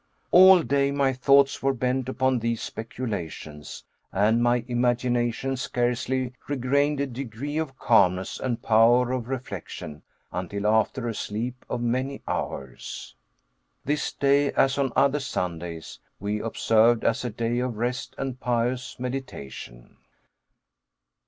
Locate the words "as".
14.53-14.79, 17.03-17.23